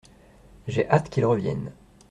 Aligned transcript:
J’ai 0.67 0.89
hâte 0.89 1.11
qu’il 1.11 1.25
revienne. 1.27 1.71